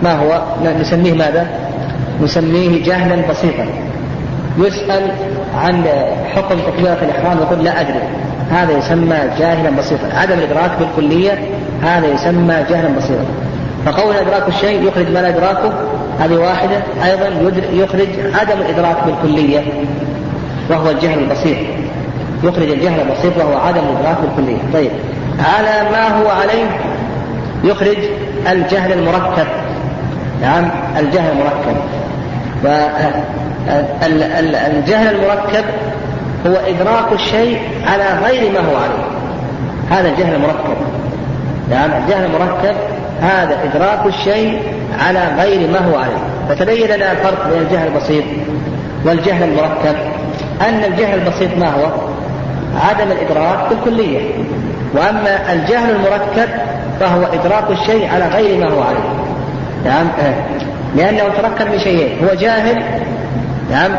[0.02, 0.42] ما هو؟
[0.80, 1.46] نسميه ماذا؟
[2.22, 3.66] نسميه جهلا بسيطا.
[4.58, 5.10] يسأل
[5.54, 5.84] عن
[6.34, 8.00] حكم تكبيرة الإحرام يقول لا أدري.
[8.50, 10.08] هذا يسمى جاهلا بسيطا.
[10.14, 11.38] عدم الإدراك بالكلية
[11.82, 13.24] هذا يسمى جهلا بسيطا.
[13.86, 15.72] فقول إدراك الشيء يخرج ما لا إدراكه
[16.20, 16.82] هذه واحدة.
[17.04, 19.60] أيضا يخرج عدم الإدراك بالكلية
[20.70, 21.56] وهو الجهل البسيط.
[22.44, 24.62] يخرج الجهل البسيط وهو عدم الإدراك بالكلية.
[24.72, 24.90] طيب
[25.38, 26.66] على ما هو عليه
[27.64, 27.98] يخرج
[28.52, 29.46] الجهل المركب.
[30.42, 31.76] نعم الجهل المركب.
[34.76, 35.64] الجهل المركب
[36.46, 39.04] هو إدراك الشيء على غير ما هو عليه.
[39.90, 40.76] هذا الجهل المركب.
[41.70, 42.76] نعم الجهل المركب
[43.20, 44.60] هذا إدراك الشيء
[45.06, 46.18] على غير ما هو عليه.
[46.48, 48.24] فتبين لنا الفرق بين الجهل البسيط
[49.04, 49.96] والجهل المركب.
[50.60, 51.86] أن الجهل البسيط ما هو؟
[52.88, 54.20] عدم الإدراك بالكلية.
[54.94, 56.48] وأما الجهل المركب
[57.00, 59.24] فهو إدراك الشيء على غير ما هو عليه.
[59.84, 60.06] نعم.
[60.96, 62.18] لأنه تركب من شيئين.
[62.24, 62.82] هو جاهل
[63.70, 63.90] نعم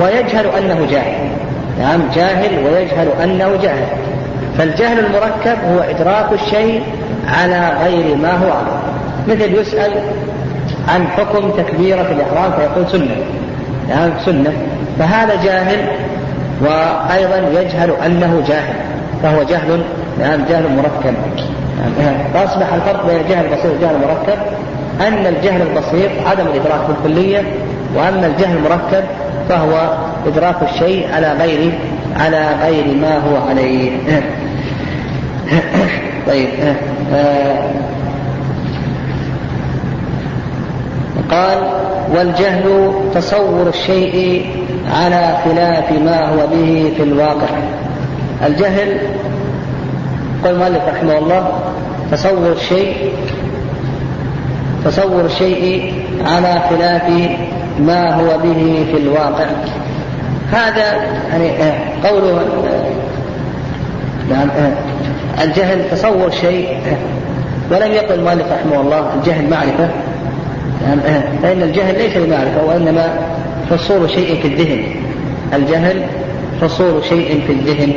[0.00, 1.28] ويجهل أنه جاهل.
[1.78, 3.86] نعم جاهل ويجهل أنه جاهل.
[4.58, 6.82] فالجهل المركب هو إدراك الشيء
[7.28, 8.94] على غير ما هو عليه
[9.28, 9.92] مثل يسأل
[10.88, 13.16] عن حكم تكبيرة الإحرام فيقول سنة.
[13.88, 14.52] نعم سنة.
[14.98, 15.78] فهذا جاهل
[16.60, 18.74] وأيضا يجهل أنه جاهل.
[19.22, 19.82] فهو جهل
[20.20, 21.14] نعم جهل مركب.
[21.98, 22.14] نعم.
[22.34, 24.38] فأصبح الفرق بين الجهل البسيط والجهل المركب.
[25.00, 27.42] أن الجهل البسيط عدم الإدراك بالكلية
[27.94, 29.04] وأما الجهل المركب
[29.48, 31.72] فهو إدراك الشيء على غير
[32.20, 33.90] على غير ما هو عليه.
[36.26, 36.48] طيب
[41.30, 41.58] قال
[42.14, 44.46] والجهل تصور الشيء
[44.94, 47.48] على خلاف ما هو به في الواقع.
[48.46, 48.98] الجهل
[50.44, 51.52] قال المؤلف رحمه الله
[52.12, 53.12] تصور الشيء
[54.84, 55.94] تصور الشيء
[56.26, 57.02] على خلاف
[57.80, 59.46] ما هو به في الواقع.
[60.52, 60.94] هذا
[61.30, 62.90] يعني آه، قوله آه،
[64.30, 64.72] نعم آه،
[65.42, 66.68] الجهل تصور شيء.
[67.70, 69.88] ولم يقل المؤلف رحمه الله الجهل معرفة.
[70.86, 71.00] نعم
[71.42, 73.18] فإن الجهل ليس بمعرفة وإنما
[73.70, 74.84] حصول شيء في الذهن.
[75.54, 76.02] الجهل
[76.62, 77.92] حصول شيء في الذهن.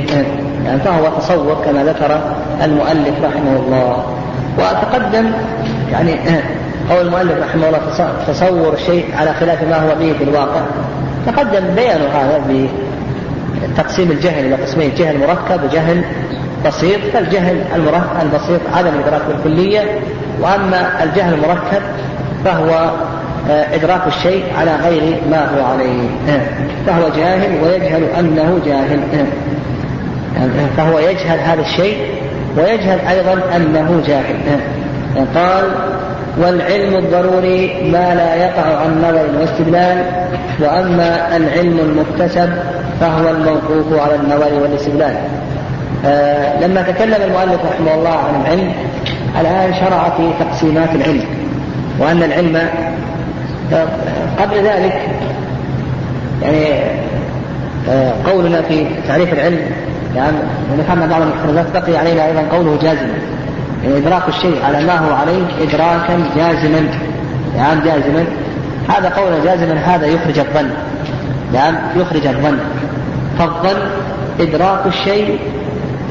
[0.66, 2.22] يعني فهو تصور كما ذكر
[2.64, 4.06] المؤلف رحمه الله.
[4.58, 5.32] وتقدم
[5.92, 6.16] يعني
[6.90, 7.80] قول المؤلف رحمه الله
[8.28, 10.62] تصور الشيء على خلاف ما هو به في الواقع.
[11.26, 12.42] تقدم بيان هذا
[13.64, 16.02] بتقسيم الجهل إلى قسمين جهل مركب وجهل
[16.66, 19.82] بسيط فالجهل المركب البسيط عدم الادراك بالكلية
[20.42, 21.82] وأما الجهل المركب
[22.46, 22.92] فهو
[23.50, 26.10] آه، إدراك الشيء على غير ما هو عليه.
[26.88, 29.00] فهو جاهل ويجهل أنه جاهل.
[30.78, 31.98] فهو يجهل هذا الشيء
[32.58, 34.36] ويجهل أيضا أنه جاهل.
[35.36, 35.64] قال
[36.38, 40.06] والعلم الضروري ما لا يقع عن نظر واستدلال
[40.60, 42.50] وأما العلم المكتسب
[43.00, 45.16] فهو الموقوف على النظر والاستدلال.
[46.06, 48.74] آه لما تكلم المؤلف رحمه الله عن العلم
[49.42, 51.24] الآن شرع في تقسيمات العلم
[52.00, 52.56] وأن العلم
[53.74, 53.88] آه،
[54.40, 55.02] قبل ذلك
[56.42, 56.66] يعني
[57.90, 59.60] آه قولنا في تعريف العلم
[60.16, 60.38] يعني
[60.78, 63.14] ذكرنا بعض المحرزات بقي علينا أيضا قوله جازما.
[63.84, 66.90] يعني إدراك الشيء على ما هو عليه إدراكا جازما.
[67.58, 68.26] نعم جازما.
[68.90, 70.70] هذا قول جازما هذا يخرج الظن.
[71.54, 72.58] نعم يخرج الظن.
[73.40, 73.80] فالظن
[74.40, 75.40] إدراك الشيء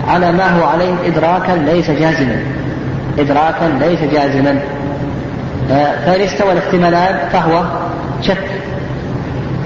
[0.08, 2.42] على ما هو عليه إدراكا ليس جازما.
[3.18, 4.58] إدراكا ليس جازما.
[6.06, 7.62] فإن استوى الاحتمالان فهو
[8.22, 8.44] شك.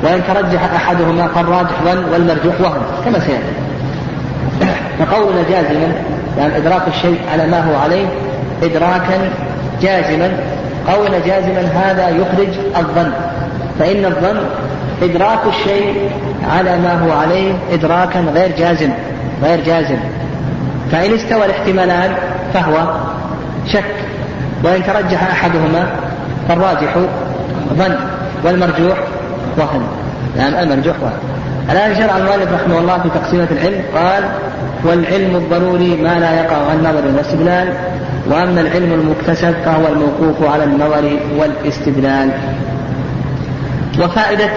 [0.02, 3.54] وإن ترجح أحدهما فالراجح ظن والمرجوح وهم كما سيأتي.
[4.98, 5.92] فقولنا جازما
[6.38, 8.06] يعني إدراك الشيء على ما هو عليه
[8.62, 9.30] إدراكا
[9.82, 10.30] جازما.
[10.88, 13.12] قولا جازما هذا يخرج الظن.
[13.78, 14.40] فإن الظن
[15.02, 16.10] إدراك الشيء
[16.50, 18.90] على ما هو عليه إدراكا غير جازم
[19.42, 19.98] غير جازم.
[20.92, 22.14] فإن استوى الاحتمالان
[22.54, 22.94] فهو
[23.72, 23.94] شك
[24.64, 25.86] وإن ترجح أحدهما
[26.48, 26.96] فالراجح
[27.74, 27.96] ظن
[28.44, 28.98] والمرجوح
[29.58, 29.82] وهم
[30.36, 31.18] يعني المرجوح وهم
[31.70, 34.24] الآن شرع المؤلف رحمه الله في تقسيمة العلم قال
[34.84, 37.74] والعلم الضروري ما لا يقع عن نظر واستدلال
[38.30, 42.30] وأما العلم المكتسب فهو الموقوف على النظر والاستدلال.
[43.98, 44.50] وفائدة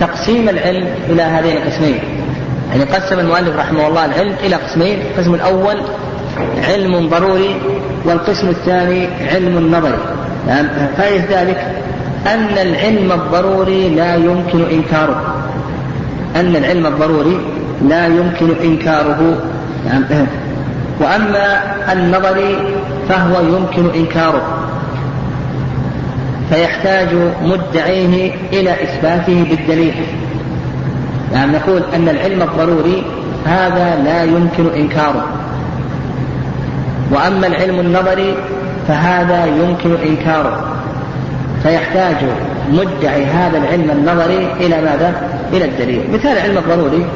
[0.00, 2.00] تقسيم العلم إلى هذين القسمين.
[2.70, 5.76] يعني قسم المؤلف رحمه الله العلم إلى قسمين القسم الأول
[6.68, 7.56] علم ضروري
[8.04, 9.98] والقسم الثاني علم نظري.
[10.96, 11.74] فائدة ذلك
[12.26, 15.34] أن العلم الضروري لا يمكن إنكاره.
[16.36, 17.40] أن العلم الضروري
[17.88, 19.36] لا يمكن إنكاره.
[19.86, 20.04] يعني
[21.00, 22.56] وأما النظري
[23.08, 24.42] فهو يمكن إنكاره.
[26.50, 27.08] فيحتاج
[27.42, 29.94] مدعيه إلى إثباته بالدليل.
[31.32, 33.04] يعني نقول أن العلم الضروري
[33.46, 35.24] هذا لا يمكن إنكاره.
[37.10, 38.34] وأما العلم النظري
[38.88, 40.64] فهذا يمكن إنكاره.
[41.62, 42.16] فيحتاج
[42.72, 46.02] مدعي هذا العلم النظري إلى ماذا؟ إلى الدليل.
[46.12, 47.06] مثال العلم الضروري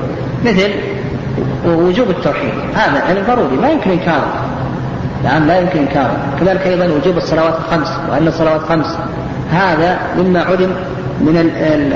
[0.45, 0.71] مثل
[1.67, 2.53] وجوب التوحيد.
[2.75, 4.27] هذا علم ضروري ما يمكن إنكاره.
[5.25, 6.17] نعم لا يمكن إنكاره.
[6.41, 8.99] كذلك أيضا وجوب الصلوات الخمس وأن الصلوات خمس
[9.53, 10.71] هذا مما علم
[11.21, 11.93] من ال ال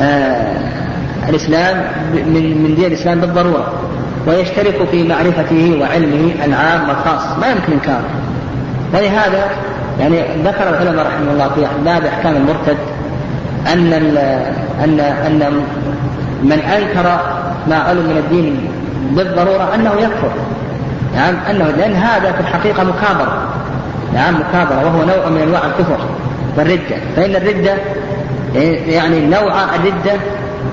[0.00, 0.83] آه
[1.28, 3.72] الإسلام من من دين الإسلام بالضرورة
[4.26, 8.10] ويشترك في معرفته وعلمه العام والخاص ما يمكن إنكاره
[8.94, 9.50] ولهذا
[10.00, 12.76] يعني ذكر العلماء رحمه الله في باب أحكام المرتد
[13.72, 13.92] أن
[14.84, 15.62] أن أن
[16.42, 17.20] من أنكر
[17.68, 18.68] ما علم من الدين
[19.10, 20.30] بالضرورة أنه يكفر.
[21.14, 23.48] نعم أنه لأن هذا في الحقيقة مكابرة.
[24.14, 25.98] نعم مكابرة وهو نوع من أنواع الكفر
[26.56, 26.96] والردة.
[27.16, 27.74] فإن الردة
[28.86, 30.20] يعني نوع الردة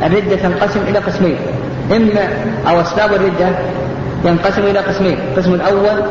[0.03, 1.35] الردة تنقسم إلى قسمين.
[1.95, 2.27] إما
[2.69, 3.49] أو أسباب الردة
[4.25, 5.17] ينقسم إلى قسمين.
[5.31, 6.03] القسم الأول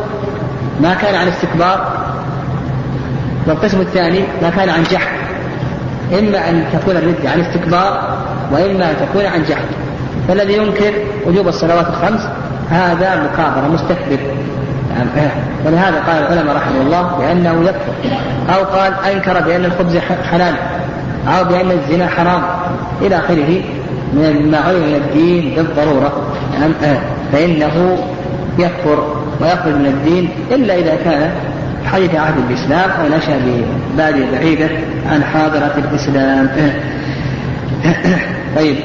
[0.81, 1.87] ما كان عن استكبار
[3.47, 5.19] والقسم الثاني ما كان عن جحد.
[6.19, 8.19] إما أن تكون الردة عن استكبار
[8.53, 9.65] وإما أن تكون عن جحد.
[10.29, 10.93] فالذي ينكر
[11.27, 12.21] وجوب الصلوات الخمس
[12.71, 14.19] هذا مكابرة مستكبر.
[15.67, 17.93] ولهذا قال العلماء رحمه الله بأنه يكفر.
[18.55, 19.97] أو قال أنكر بأن الخبز
[20.31, 20.55] حلال
[21.29, 22.43] أو بأن الزنا حرام.
[23.03, 23.63] إلى آخره
[24.13, 26.99] من ما علم من الدين بالضرورة يعني
[27.33, 27.99] فإنه
[28.59, 31.31] يكفر ويخرج من الدين إلا إذا كان
[31.85, 33.41] حديث عهد بالإسلام أو نشأ
[33.95, 34.69] ببادية بعيدة
[35.11, 36.51] عن حاضرة الإسلام.
[38.57, 38.77] طيب.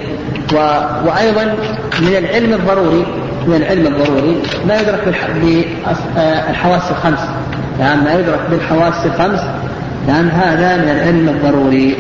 [0.54, 0.58] و...
[1.06, 1.56] وأيضا
[2.02, 3.06] من العلم الضروري
[3.48, 7.20] من العلم الضروري ما يدرك بالحواس الخمس.
[7.80, 9.40] يعني ما يدرك بالحواس الخمس.
[10.08, 11.96] لأن هذا من العلم الضروري.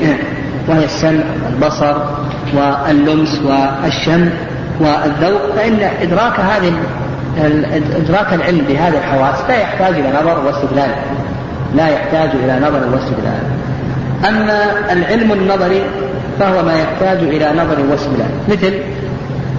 [0.68, 1.96] وهي السمع والبصر
[2.54, 4.30] واللمس والشم
[4.80, 6.74] والذوق فإن إدراك هذه
[7.96, 10.90] إدراك العلم بهذه الحواس لا يحتاج إلى نظر واستدلال.
[11.76, 13.42] لا يحتاج إلى نظر واستدلال.
[14.30, 15.84] أما العلم النظري
[16.40, 18.30] فهو ما يحتاج إلى نظر واستدلال.
[18.50, 18.74] مثل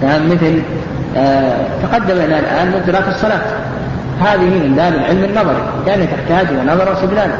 [0.03, 0.61] يعني مثل
[1.17, 3.41] آه تقدم لنا الآن إدراك الصلاة.
[4.21, 7.31] هذه من باب العلم النظري لأنها تحتاج إلى نظر واستدلال.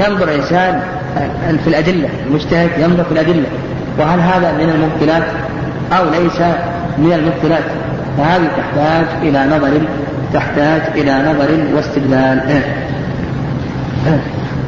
[0.00, 0.82] ينظر الإنسان
[1.64, 2.68] في الأدلة المجتهد
[3.08, 3.46] في الأدلة.
[3.98, 5.22] وهل هذا من الممكنات
[5.92, 6.40] أو ليس
[6.98, 7.64] من الممكنات
[8.18, 9.80] فهذه تحتاج إلى نظر
[10.34, 12.62] تحتاج إلى نظر واستدلال.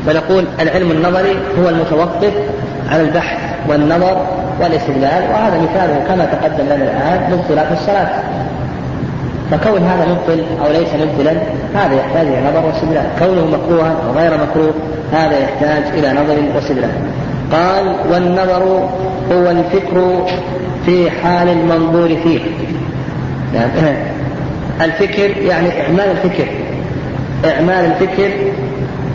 [0.07, 2.33] فنقول العلم النظري هو المتوقف
[2.90, 4.26] على البحث والنظر
[4.61, 8.09] والاستدلال وهذا مثاله كما تقدم لنا الآن مبطلات الصلاة.
[9.50, 11.33] فكون هذا مبطل أو ليس مبطلا
[11.74, 13.07] هذا يحتاج إلى نظر واستدلال.
[13.18, 14.74] كونه مكروها أو غير مكروه
[15.12, 16.90] هذا يحتاج إلى نظر واستدلال
[17.53, 18.88] قال والنظر
[19.33, 20.27] هو الفكر
[20.87, 22.40] في حال المنظور فيه.
[24.85, 26.46] الفكر يعني إعمال الفكر.
[27.44, 28.31] إعمال الفكر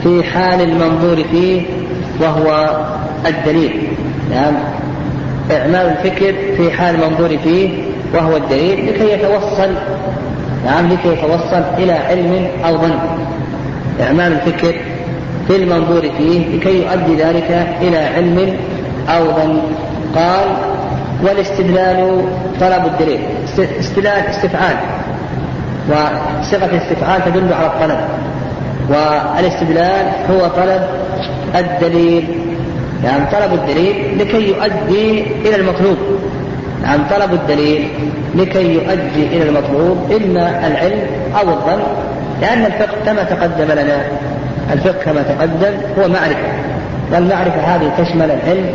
[0.04, 1.62] في حال المنظور فيه
[2.22, 2.78] وهو
[3.28, 3.88] الدليل.
[4.32, 4.54] نعم.
[5.52, 7.70] إعمال الفكر في حال المنظور فيه
[8.14, 9.74] وهو الدليل لكي يتوصل.
[10.66, 13.00] نعم لكي يتوصل إلى علم أو ظن.
[14.02, 14.76] إعمال الفكر
[15.48, 18.58] في المنظور فيه لكي يؤدي ذلك إلى علم
[19.10, 19.62] أو ظن
[20.16, 20.48] قال
[21.24, 22.22] والاستدلال
[22.62, 23.20] طلب الدليل
[23.80, 24.76] استدلال استفعال
[25.90, 28.00] وصيغة الاستفعال تدل على الطلب
[28.90, 30.82] والاستدلال هو طلب
[31.56, 32.28] الدليل.
[33.04, 35.98] يعني طلب الدليل لكي يؤدي إلى المطلوب.
[36.84, 37.88] يعني طلب الدليل
[38.36, 41.02] لكي يؤدي إلى المطلوب إما العلم
[41.42, 41.84] أو الظن
[42.42, 43.98] لأن الفقه كما تقدم لنا
[44.74, 46.68] الفقه كما تقدم هو معرفة.
[47.14, 48.66] والمعرفة هذه تشمل العلم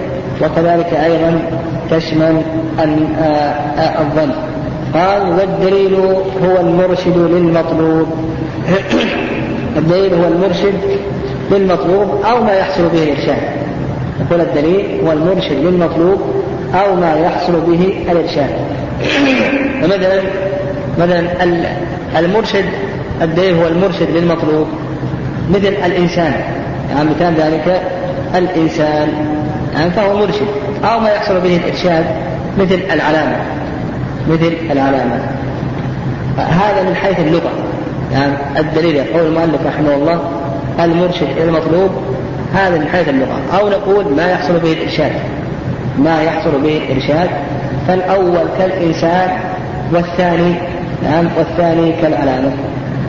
[0.42, 1.40] وكذلك أيضا
[1.90, 2.42] تشمل
[4.00, 4.32] الظن.
[4.94, 5.94] قال والدليل
[6.44, 8.06] هو المرشد للمطلوب.
[9.76, 10.74] الدليل هو المرشد
[11.50, 13.42] للمطلوب أو ما يحصل به الإرشاد.
[14.20, 16.20] يقول الدليل هو المرشد للمطلوب
[16.74, 18.50] أو ما يحصل به الإرشاد.
[19.82, 20.22] فمثلا
[20.98, 21.24] مثلا
[22.18, 22.64] المرشد
[23.22, 24.66] الدليل هو المرشد للمطلوب.
[25.50, 26.32] مثل الإنسان.
[26.90, 27.82] يعني مثال ذلك
[28.34, 29.08] الإنسان.
[29.74, 30.46] يعني فهو مرشد.
[30.84, 32.04] أو ما يحصل به الإرشاد
[32.58, 33.36] مثل العلامة.
[34.28, 35.18] مثل العلامة.
[36.36, 37.50] هذا من حيث اللغة.
[38.12, 40.20] يعني الدليل يقول المؤلف رحمه الله
[40.80, 41.90] المرشد المطلوب
[42.54, 43.38] هذا من حيث اللغة.
[43.58, 45.12] أو نقول ما يحصل به الإرشاد.
[45.98, 47.30] ما يحصل به الإرشاد.
[47.88, 49.30] فالأول كالإنسان
[49.92, 50.54] والثاني
[51.02, 52.52] نعم والثاني كالعلامة.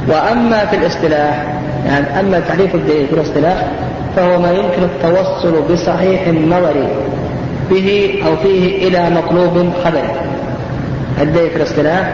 [0.08, 1.53] وأما في الاصطلاح
[1.86, 3.68] يعني أما تعريف الدليل في الاصطلاح
[4.16, 6.74] فهو ما يمكن التوصل بصحيح النظر
[7.70, 10.10] به أو فيه إلى مطلوب خبري
[11.22, 12.14] الدليل في الاصطلاح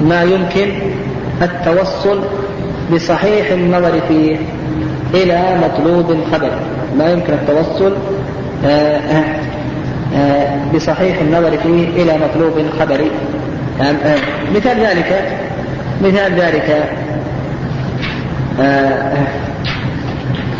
[0.00, 0.68] ما يمكن
[1.42, 2.20] التوصل
[2.94, 4.36] بصحيح النظر فيه
[5.14, 6.50] إلى مطلوب خبري
[6.98, 7.96] ما يمكن التوصل
[8.64, 9.00] آآ
[10.16, 13.10] آآ بصحيح النظر فيه إلى مطلوب خبري
[13.80, 13.96] يعني
[14.54, 15.38] مثال ذلك
[16.02, 16.84] مثال ذلك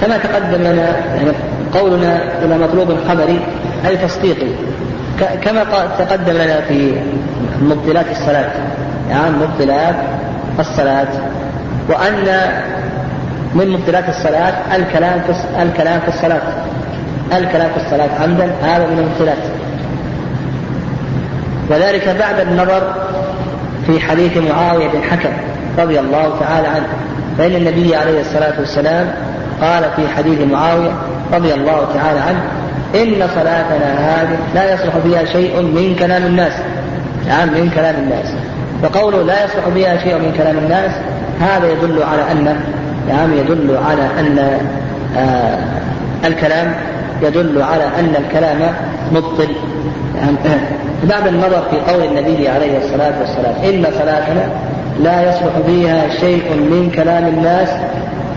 [0.01, 1.33] كما تقدم لنا يعني
[1.75, 3.41] قولنا إلى مطلوب خبري
[3.87, 4.47] أي تصديقي
[5.45, 5.65] كما
[5.99, 6.93] تقدم لنا في
[7.63, 8.51] مبطلات الصلاة
[9.11, 9.95] يعني مبطلات
[10.59, 11.09] الصلاة.
[11.89, 12.51] وأن
[13.55, 16.43] من مبطلات الصلاة الكلام في الكلام في الصلاة.
[17.33, 19.43] الكلام في الصلاة عمدا هذا من المبطلات.
[21.71, 22.95] وذلك بعد النظر
[23.87, 25.31] في حديث معاوية بن حكم
[25.79, 26.89] رضي الله تعالى عنه.
[27.39, 29.15] فإن النبي عليه الصلاة والسلام
[29.61, 30.91] قال في حديث معاوية
[31.33, 32.43] رضي الله تعالى عنه
[32.95, 36.53] إن صلاتنا هذه لا يصلح فيها شيء من كلام الناس.
[37.29, 38.35] نعم من كلام الناس.
[38.83, 40.91] فقوله لا يصلح بها شيء من كلام الناس
[41.41, 42.57] هذا يدل على أن
[43.09, 44.39] نعم يدل على أن
[45.17, 45.59] آه
[46.25, 46.75] الكلام
[47.23, 48.59] يدل على أن الكلام
[49.13, 49.49] مبطل.
[50.17, 50.37] يعني
[51.05, 54.49] بعد النظر في قول النبي عليه الصلاة والسلام إن صلاتنا
[55.03, 57.69] لا يصلح فيها شيء من كلام الناس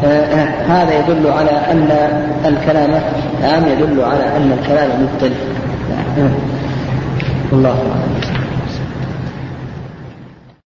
[0.05, 1.89] آه هذا يدل على أن
[2.45, 2.91] الكلام
[3.41, 5.31] نعم يدل على أن الكلام مبطل
[7.53, 8.34] الله أعلم.